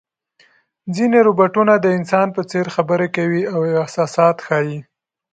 ځینې 0.95 1.17
روباټونه 1.27 1.73
د 1.79 1.85
انسان 1.97 2.27
په 2.35 2.41
څېر 2.51 2.65
خبرې 2.75 3.07
کوي 3.17 3.41
او 3.53 3.59
احساسات 3.83 4.37
ښيي. 4.47 4.79